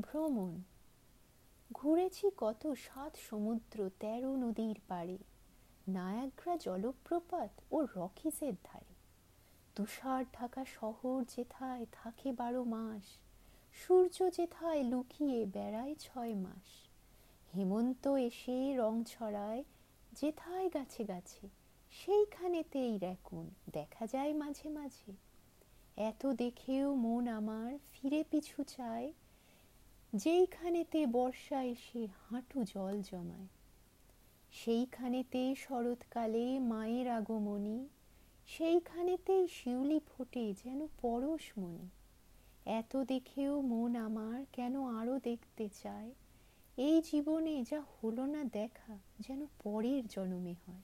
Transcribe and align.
ভ্রমণ। 0.00 0.62
ঘুরেছি 1.72 2.26
কত 2.36 2.62
সাত 2.66 3.16
সমুদ্র 3.16 3.90
তেরো 4.00 4.36
নদীর 4.36 4.78
পাড়ে, 4.88 5.18
নায়াগ্রা 5.88 6.56
জলপ্রপাত 6.56 7.50
ও 7.70 7.76
রকিসের 7.96 8.52
ধারে। 8.64 8.94
তুষার 9.74 10.24
ঢাকা 10.32 10.64
শহর 10.64 11.24
যেথায় 11.36 11.86
থাকে 11.92 12.32
বারো 12.32 12.64
মাস, 12.64 13.04
সূর্য 13.72 14.16
যেথায় 14.30 14.82
লুকিয়ে 14.82 15.46
বেড়ায় 15.46 15.94
ছয় 15.94 16.34
মাস। 16.34 16.68
হেমন্ত 17.56 18.04
এসে 18.08 18.76
রং 18.76 19.04
ছড়ায় 19.04 19.64
যেথায় 20.12 20.68
গাছে 20.68 21.04
গাছে, 21.04 21.48
সেইখানেতেই 21.90 22.98
রেকুন 22.98 23.50
দেখা 23.72 24.06
যায় 24.06 24.32
মাঝে 24.34 24.68
মাঝে। 24.68 25.12
এত 25.96 26.26
দেখেও 26.26 26.94
মন 26.94 27.28
আমার 27.28 27.72
ফিরে 27.92 28.24
পিছু 28.30 28.62
চায় 28.76 29.12
যেইখানেতে 30.12 31.06
বর্ষা 31.06 31.62
এসে 31.62 32.06
হাঁটু 32.06 32.64
জল 32.64 33.02
জমায়, 33.02 33.48
সেইখানেতে 34.52 35.54
শরৎকালে 35.58 36.58
মায়ের 36.58 37.08
আগমনী 37.08 37.88
সেইখানেতেই 38.46 39.48
শিউলি 39.48 40.00
ফোটে 40.08 40.54
যেন 40.64 40.86
পরশমণি। 41.02 41.88
এত 42.66 42.96
দেখেও 42.96 43.60
মন 43.60 43.96
আমার 43.96 44.44
কেন 44.52 44.82
আরও 44.82 45.18
দেখতে 45.18 45.68
চায়? 45.82 46.10
এই 46.76 47.02
জীবনে 47.12 47.64
যা 47.70 47.80
হলো 47.80 48.26
না 48.26 48.44
দেখা 48.44 48.98
যেন 49.20 49.46
পরের 49.64 50.06
জন্মে 50.06 50.54
হয়। 50.66 50.82